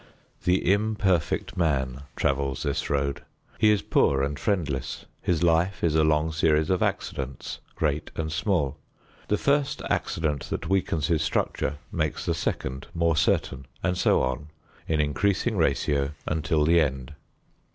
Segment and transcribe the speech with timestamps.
[0.45, 3.21] The imperfect man travels this road;
[3.59, 8.31] he is poor and friendless; his life is a long series of accidents great and
[8.31, 8.77] small.
[9.27, 14.47] The first accident that weakens his structure makes the second more certain and so on
[14.87, 17.13] in increasing ratio until the end.